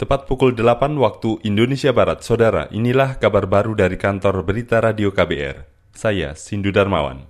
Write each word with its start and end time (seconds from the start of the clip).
Tepat 0.00 0.24
pukul 0.24 0.56
8 0.56 0.96
waktu 0.96 1.44
Indonesia 1.44 1.92
Barat, 1.92 2.24
Saudara, 2.24 2.72
inilah 2.72 3.20
kabar 3.20 3.44
baru 3.44 3.76
dari 3.76 4.00
kantor 4.00 4.48
Berita 4.48 4.80
Radio 4.80 5.12
KBR. 5.12 5.68
Saya, 5.92 6.32
Sindu 6.32 6.72
Darmawan. 6.72 7.28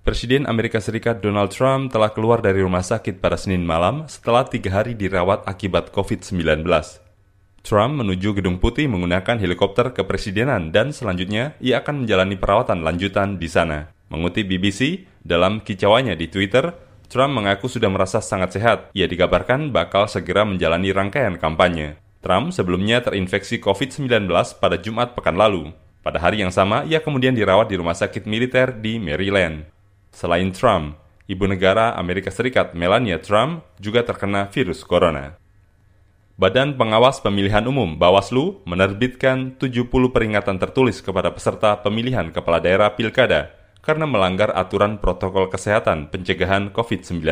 Presiden 0.00 0.48
Amerika 0.48 0.80
Serikat 0.80 1.20
Donald 1.20 1.52
Trump 1.52 1.92
telah 1.92 2.08
keluar 2.16 2.40
dari 2.40 2.64
rumah 2.64 2.80
sakit 2.80 3.20
pada 3.20 3.36
Senin 3.36 3.68
malam 3.68 4.08
setelah 4.08 4.48
tiga 4.48 4.80
hari 4.80 4.96
dirawat 4.96 5.44
akibat 5.44 5.92
COVID-19. 5.92 6.64
Trump 7.60 7.92
menuju 8.00 8.40
Gedung 8.40 8.64
Putih 8.64 8.88
menggunakan 8.88 9.36
helikopter 9.36 9.92
kepresidenan 9.92 10.72
dan 10.72 10.96
selanjutnya 10.96 11.52
ia 11.60 11.84
akan 11.84 12.08
menjalani 12.08 12.40
perawatan 12.40 12.80
lanjutan 12.80 13.36
di 13.36 13.52
sana. 13.52 13.92
Mengutip 14.08 14.48
BBC, 14.48 15.04
dalam 15.20 15.60
kicauannya 15.60 16.16
di 16.16 16.32
Twitter, 16.32 16.72
Trump 17.12 17.36
mengaku 17.36 17.68
sudah 17.68 17.92
merasa 17.92 18.24
sangat 18.24 18.56
sehat. 18.56 18.88
Ia 18.96 19.04
dikabarkan 19.04 19.68
bakal 19.68 20.08
segera 20.08 20.48
menjalani 20.48 20.96
rangkaian 20.96 21.36
kampanye. 21.36 22.05
Trump 22.26 22.50
sebelumnya 22.50 22.98
terinfeksi 23.06 23.62
COVID-19 23.62 24.26
pada 24.58 24.74
Jumat 24.82 25.14
pekan 25.14 25.38
lalu. 25.38 25.70
Pada 26.02 26.18
hari 26.18 26.42
yang 26.42 26.50
sama, 26.50 26.82
ia 26.82 26.98
kemudian 26.98 27.38
dirawat 27.38 27.70
di 27.70 27.78
rumah 27.78 27.94
sakit 27.94 28.26
militer 28.26 28.74
di 28.74 28.98
Maryland. 28.98 29.70
Selain 30.10 30.50
Trump, 30.50 30.98
ibu 31.30 31.46
negara 31.46 31.94
Amerika 31.94 32.34
Serikat 32.34 32.74
Melania 32.74 33.22
Trump 33.22 33.62
juga 33.78 34.02
terkena 34.02 34.50
virus 34.50 34.82
corona. 34.82 35.38
Badan 36.34 36.74
Pengawas 36.74 37.22
Pemilihan 37.22 37.62
Umum 37.64 37.94
Bawaslu 37.94 38.60
menerbitkan 38.66 39.54
70 39.56 39.86
peringatan 40.10 40.58
tertulis 40.58 40.98
kepada 40.98 41.30
peserta 41.30 41.78
pemilihan 41.78 42.34
kepala 42.34 42.58
daerah 42.58 42.90
Pilkada 42.92 43.54
karena 43.86 44.04
melanggar 44.04 44.50
aturan 44.52 44.98
protokol 44.98 45.46
kesehatan 45.46 46.10
pencegahan 46.10 46.74
COVID-19. 46.74 47.22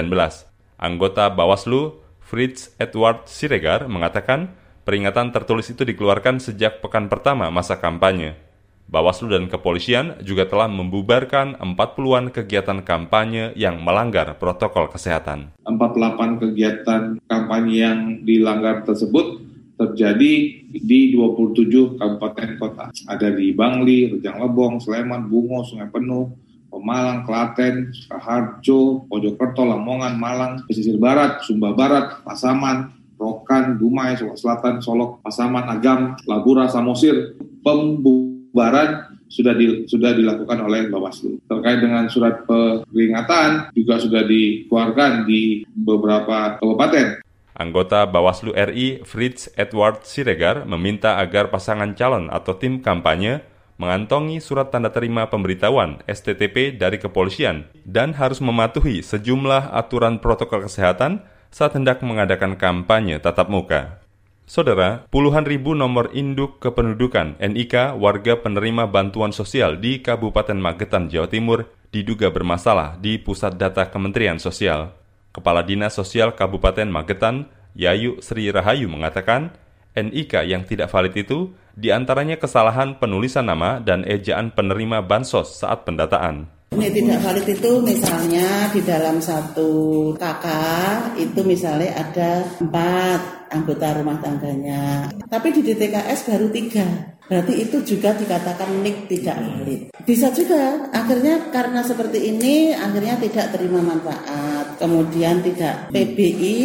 Anggota 0.78 1.34
Bawaslu, 1.34 1.98
Fritz 2.22 2.72
Edward 2.78 3.26
Siregar, 3.26 3.90
mengatakan 3.90 4.54
Peringatan 4.84 5.32
tertulis 5.32 5.64
itu 5.72 5.80
dikeluarkan 5.80 6.44
sejak 6.44 6.84
pekan 6.84 7.08
pertama 7.08 7.48
masa 7.48 7.80
kampanye. 7.80 8.36
Bawaslu 8.84 9.32
dan 9.32 9.48
kepolisian 9.48 10.20
juga 10.20 10.44
telah 10.44 10.68
membubarkan 10.68 11.56
40-an 11.56 12.28
kegiatan 12.28 12.84
kampanye 12.84 13.56
yang 13.56 13.80
melanggar 13.80 14.36
protokol 14.36 14.92
kesehatan. 14.92 15.56
48 15.64 16.36
kegiatan 16.36 17.16
kampanye 17.24 17.76
yang 17.80 18.00
dilanggar 18.28 18.84
tersebut 18.84 19.40
terjadi 19.80 20.32
di 20.68 21.00
27 21.16 21.96
kabupaten 21.96 22.50
kota. 22.60 22.92
Ada 23.08 23.32
di 23.32 23.56
Bangli, 23.56 24.12
Rejang 24.12 24.36
Lebong, 24.36 24.84
Sleman, 24.84 25.32
Bungo, 25.32 25.64
Sungai 25.64 25.88
Penuh, 25.88 26.28
Pemalang, 26.68 27.24
Klaten, 27.24 27.88
Sukaharjo, 27.88 29.08
Mojokerto, 29.08 29.64
Lamongan, 29.64 30.20
Malang, 30.20 30.52
Pesisir 30.68 31.00
Barat, 31.00 31.40
Sumba 31.40 31.72
Barat, 31.72 32.20
Pasaman, 32.20 32.92
Rokan, 33.24 33.80
Dumai, 33.80 34.20
Solok 34.20 34.36
Selatan, 34.36 34.84
Solok, 34.84 35.24
Pasaman, 35.24 35.64
Agam, 35.64 36.12
Labura, 36.28 36.68
Samosir. 36.68 37.40
Pembubaran 37.64 39.16
sudah 39.32 39.56
di, 39.56 39.88
sudah 39.88 40.12
dilakukan 40.12 40.60
oleh 40.60 40.92
Bawaslu. 40.92 41.40
Terkait 41.48 41.80
dengan 41.80 42.04
surat 42.12 42.44
peringatan 42.44 43.72
juga 43.72 43.96
sudah 43.96 44.22
dikeluarkan 44.28 45.24
di 45.24 45.64
beberapa 45.72 46.60
kabupaten. 46.60 47.24
Anggota 47.54 48.02
Bawaslu 48.10 48.50
RI 48.50 49.06
Fritz 49.06 49.46
Edward 49.54 50.02
Siregar 50.02 50.66
meminta 50.66 51.22
agar 51.22 51.54
pasangan 51.54 51.94
calon 51.94 52.26
atau 52.26 52.58
tim 52.58 52.82
kampanye 52.82 53.46
mengantongi 53.78 54.38
surat 54.38 54.70
tanda 54.70 54.90
terima 54.90 55.26
pemberitahuan 55.30 56.02
STTP 56.06 56.74
dari 56.74 56.98
kepolisian 56.98 57.66
dan 57.86 58.14
harus 58.14 58.38
mematuhi 58.38 59.02
sejumlah 59.02 59.70
aturan 59.70 60.22
protokol 60.22 60.66
kesehatan 60.66 61.22
saat 61.54 61.78
hendak 61.78 62.02
mengadakan 62.02 62.58
kampanye 62.58 63.22
tatap 63.22 63.46
muka. 63.46 64.02
Saudara, 64.42 65.06
puluhan 65.06 65.46
ribu 65.46 65.78
nomor 65.78 66.10
induk 66.10 66.58
kependudukan 66.58 67.38
NIK 67.38 67.94
warga 67.94 68.42
penerima 68.42 68.90
bantuan 68.90 69.30
sosial 69.30 69.78
di 69.78 70.02
Kabupaten 70.02 70.58
Magetan, 70.58 71.06
Jawa 71.06 71.30
Timur 71.30 71.70
diduga 71.94 72.34
bermasalah 72.34 72.98
di 72.98 73.22
Pusat 73.22 73.54
Data 73.54 73.86
Kementerian 73.86 74.42
Sosial. 74.42 74.90
Kepala 75.30 75.62
Dinas 75.62 75.94
Sosial 75.94 76.34
Kabupaten 76.34 76.90
Magetan, 76.90 77.46
Yayu 77.78 78.18
Sri 78.18 78.50
Rahayu 78.50 78.90
mengatakan, 78.90 79.54
NIK 79.94 80.50
yang 80.50 80.66
tidak 80.66 80.90
valid 80.90 81.14
itu 81.14 81.54
di 81.78 81.94
antaranya 81.94 82.34
kesalahan 82.34 82.98
penulisan 82.98 83.46
nama 83.46 83.78
dan 83.78 84.02
ejaan 84.02 84.50
penerima 84.50 85.06
bansos 85.06 85.62
saat 85.62 85.86
pendataan. 85.86 86.50
Ini 86.74 86.90
tidak 86.90 87.22
valid 87.22 87.46
itu 87.54 87.72
misalnya 87.86 88.66
di 88.74 88.82
dalam 88.82 89.22
satu 89.22 89.70
kakak 90.18 91.14
itu 91.22 91.40
misalnya 91.46 91.94
ada 91.94 92.42
empat 92.58 93.46
anggota 93.54 93.94
rumah 93.94 94.18
tangganya. 94.18 95.06
Tapi 95.30 95.54
di 95.54 95.62
DTKS 95.62 96.34
baru 96.34 96.50
tiga. 96.50 97.14
Berarti 97.30 97.54
itu 97.62 97.78
juga 97.86 98.10
dikatakan 98.18 98.82
NIK 98.82 98.98
tidak 99.06 99.38
valid. 99.38 99.80
Bisa 100.02 100.34
juga 100.34 100.90
akhirnya 100.90 101.48
karena 101.54 101.86
seperti 101.86 102.34
ini 102.34 102.74
akhirnya 102.74 103.22
tidak 103.22 103.54
terima 103.54 103.78
manfaat. 103.78 104.74
Kemudian 104.74 105.46
tidak 105.46 105.94
PBI 105.94 106.58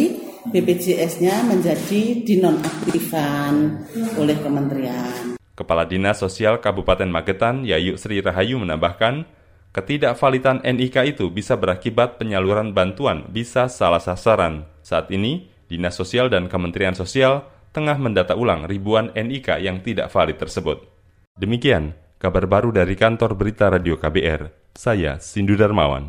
BPJS-nya 0.50 1.46
menjadi 1.46 2.26
dinonaktifan 2.26 3.54
oleh 4.18 4.36
kementerian. 4.42 5.38
Kepala 5.54 5.86
Dinas 5.86 6.18
Sosial 6.18 6.58
Kabupaten 6.58 7.06
Magetan, 7.06 7.62
Yayu 7.68 7.94
Sri 8.00 8.24
Rahayu 8.24 8.56
menambahkan, 8.58 9.28
Ketidakvalidan 9.70 10.66
NIK 10.66 11.14
itu 11.14 11.30
bisa 11.30 11.54
berakibat 11.54 12.18
penyaluran 12.18 12.74
bantuan 12.74 13.28
bisa 13.30 13.70
salah 13.70 14.02
sasaran. 14.02 14.66
Saat 14.82 15.14
ini, 15.14 15.46
Dinas 15.70 15.94
Sosial 15.94 16.26
dan 16.26 16.50
Kementerian 16.50 16.98
Sosial 16.98 17.46
tengah 17.70 17.94
mendata 18.00 18.34
ulang 18.34 18.66
ribuan 18.66 19.14
NIK 19.14 19.62
yang 19.62 19.78
tidak 19.84 20.10
valid 20.10 20.42
tersebut. 20.42 20.90
Demikian 21.38 21.94
kabar 22.18 22.50
baru 22.50 22.74
dari 22.74 22.98
kantor 22.98 23.38
Berita 23.38 23.70
Radio 23.70 23.94
KBR. 23.94 24.74
Saya 24.74 25.22
Sindu 25.22 25.54
Darmawan. 25.54 26.08